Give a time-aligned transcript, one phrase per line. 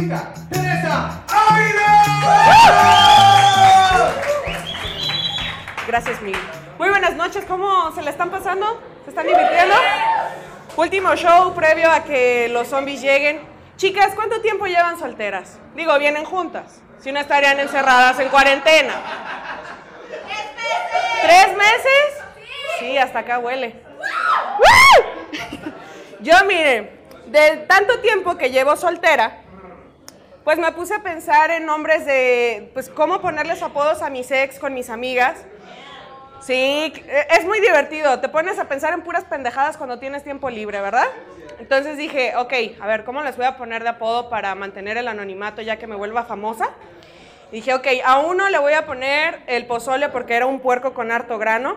[0.00, 1.90] Jessica Teresa Ávila.
[5.86, 6.40] Gracias, Miguel.
[6.78, 8.80] Muy buenas noches, ¿cómo se la están pasando?
[9.04, 9.74] ¿Se están divirtiendo?
[10.76, 13.42] Último show previo a que los zombies lleguen.
[13.76, 15.58] Chicas, ¿cuánto tiempo llevan solteras?
[15.74, 16.80] Digo, vienen juntas.
[17.00, 18.94] Si no estarían encerradas en cuarentena.
[21.22, 22.24] ¿Tres meses?
[22.78, 23.82] Sí, hasta acá huele.
[26.20, 26.90] Yo, miren,
[27.26, 29.40] de tanto tiempo que llevo soltera,
[30.44, 34.58] pues me puse a pensar en nombres de, pues, cómo ponerles apodos a mis ex
[34.58, 35.44] con mis amigas.
[36.40, 36.92] Sí,
[37.30, 38.18] es muy divertido.
[38.20, 41.06] Te pones a pensar en puras pendejadas cuando tienes tiempo libre, ¿verdad?
[41.58, 45.08] Entonces dije, ok, a ver, ¿cómo les voy a poner de apodo para mantener el
[45.08, 46.70] anonimato ya que me vuelva famosa?
[47.52, 51.10] dije, ok, a uno le voy a poner el pozole porque era un puerco con
[51.10, 51.76] harto grano.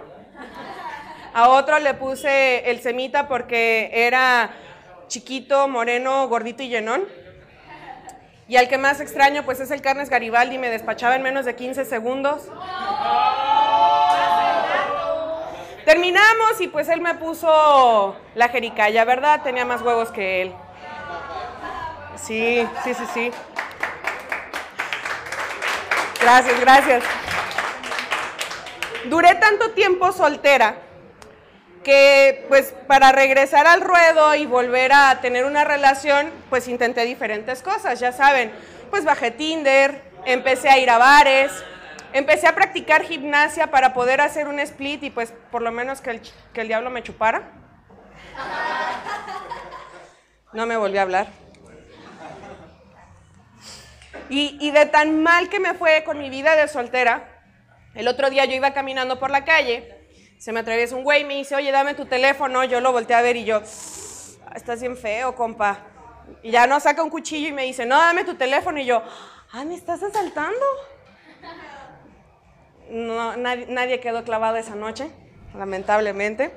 [1.33, 4.51] A otro le puse el semita porque era
[5.07, 7.03] chiquito, moreno, gordito y llenón.
[8.47, 11.55] Y al que más extraño, pues es el Carnes Garibaldi, me despachaba en menos de
[11.55, 12.41] 15 segundos.
[15.85, 19.41] Terminamos y pues él me puso la jericaya, ¿verdad?
[19.43, 20.53] Tenía más huevos que él.
[22.15, 23.31] Sí, sí, sí, sí.
[26.21, 27.03] Gracias, gracias.
[29.05, 30.75] Duré tanto tiempo soltera
[31.83, 37.61] que pues para regresar al ruedo y volver a tener una relación, pues intenté diferentes
[37.61, 38.51] cosas, ya saben.
[38.89, 41.51] Pues bajé Tinder, empecé a ir a bares,
[42.13, 46.11] empecé a practicar gimnasia para poder hacer un split y pues por lo menos que
[46.11, 46.21] el,
[46.53, 47.51] que el diablo me chupara.
[50.53, 51.27] No me volví a hablar.
[54.29, 57.41] Y, y, de tan mal que me fue con mi vida de soltera,
[57.93, 60.02] el otro día yo iba caminando por la calle,
[60.43, 63.15] se me atraviesa un güey y me dice, oye, dame tu teléfono, yo lo volteé
[63.15, 63.61] a ver y yo,
[64.53, 65.79] estás bien feo, compa.
[66.41, 69.01] Y ya no saca un cuchillo y me dice, no, dame tu teléfono y yo,
[69.53, 70.65] ah, ¿me estás asaltando?
[72.89, 75.09] no, nadie, quedó clavado esa noche,
[75.57, 76.53] lamentablemente.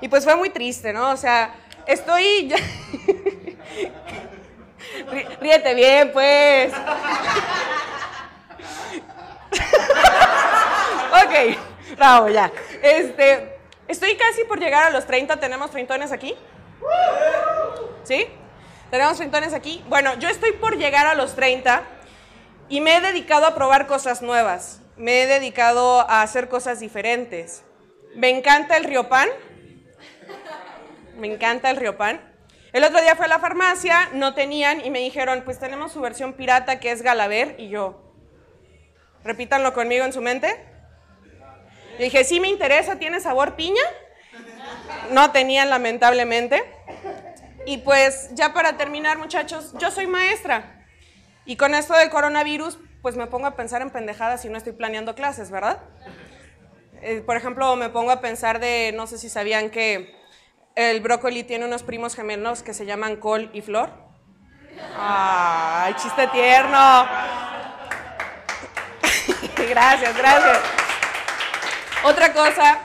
[0.00, 1.12] Y pues fue muy triste, ¿no?
[1.12, 1.54] O sea,
[1.86, 2.52] estoy...
[5.40, 6.72] Ríete bien, pues.
[11.24, 11.56] ok,
[11.96, 12.50] bravo, ya.
[12.82, 15.38] Este, estoy casi por llegar a los 30.
[15.38, 16.34] ¿Tenemos treintones aquí?
[18.04, 18.26] ¿Sí?
[18.90, 19.82] ¿Tenemos treintones aquí?
[19.88, 21.82] Bueno, yo estoy por llegar a los 30
[22.68, 27.64] y me he dedicado a probar cosas nuevas me he dedicado a hacer cosas diferentes.
[28.14, 29.28] Me encanta el riopan.
[31.16, 32.20] Me encanta el riopan.
[32.72, 36.00] El otro día fue a la farmacia, no tenían y me dijeron, pues tenemos su
[36.00, 38.14] versión pirata que es Galaver y yo,
[39.24, 40.71] repítanlo conmigo en su mente.
[42.02, 43.80] Y dije, sí me interesa, ¿tiene sabor piña?
[45.12, 46.60] No tenían lamentablemente.
[47.64, 50.84] Y pues ya para terminar muchachos, yo soy maestra
[51.44, 54.72] y con esto del coronavirus pues me pongo a pensar en pendejadas y no estoy
[54.72, 55.78] planeando clases, ¿verdad?
[57.02, 60.12] Eh, por ejemplo, me pongo a pensar de, no sé si sabían que
[60.74, 63.90] el brócoli tiene unos primos gemelos que se llaman Col y Flor.
[64.98, 67.06] ¡Ay, chiste tierno!
[69.68, 70.71] gracias, gracias.
[72.04, 72.80] Otra cosa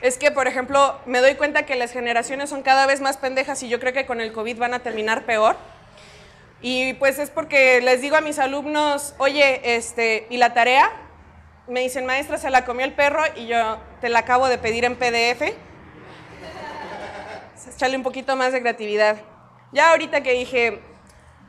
[0.00, 3.62] es que, por ejemplo, me doy cuenta que las generaciones son cada vez más pendejas
[3.62, 5.56] y yo creo que con el COVID van a terminar peor.
[6.60, 10.90] Y pues es porque les digo a mis alumnos, oye, este, ¿y la tarea?
[11.68, 14.84] Me dicen, maestra, se la comió el perro y yo te la acabo de pedir
[14.84, 15.54] en PDF.
[17.72, 19.16] Echarle un poquito más de creatividad.
[19.72, 20.80] Ya ahorita que dije,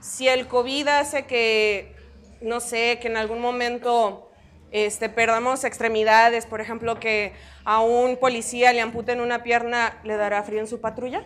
[0.01, 1.95] si el COVID hace que,
[2.41, 4.26] no sé, que en algún momento
[4.71, 7.33] este, perdamos extremidades, por ejemplo, que
[7.63, 11.23] a un policía le amputen una pierna, ¿le dará frío en su patrulla?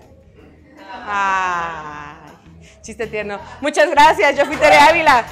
[1.06, 2.34] Ay,
[2.81, 3.40] chiste tierno.
[3.62, 5.25] Muchas gracias, yo fui Tere Ávila.